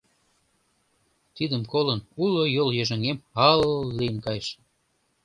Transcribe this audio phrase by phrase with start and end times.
[1.35, 3.17] Тидым колын, уло йол йыжыҥем
[3.49, 4.47] ал-л лийын кайыш.